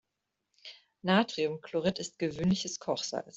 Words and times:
Natriumchlorid 1.03 1.99
ist 1.99 2.17
gewöhnliches 2.17 2.79
Kochsalz. 2.79 3.29